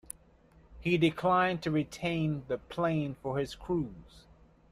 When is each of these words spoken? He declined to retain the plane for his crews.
He 0.79 0.97
declined 0.97 1.61
to 1.61 1.69
retain 1.69 2.43
the 2.47 2.57
plane 2.57 3.17
for 3.21 3.37
his 3.37 3.53
crews. 3.53 4.25